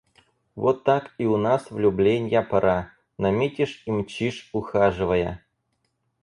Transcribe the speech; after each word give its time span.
Вот 0.55 0.83
так 0.83 1.13
и 1.19 1.27
у 1.27 1.37
нас 1.37 1.69
влюбленья 1.69 2.41
пора: 2.41 2.89
наметишь— 3.19 3.83
и 3.85 3.91
мчишь, 3.91 4.49
ухаживая. 4.51 5.43